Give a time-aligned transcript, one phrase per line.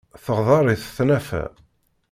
[0.23, 1.43] Teɣder-it tnafa.